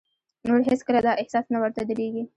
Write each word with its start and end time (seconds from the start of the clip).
نور 0.47 0.59
هېڅ 0.69 0.79
کله 0.87 0.99
دا 1.07 1.11
احساس 1.21 1.45
نه 1.53 1.57
ورته 1.61 1.81
درېږي. 1.89 2.23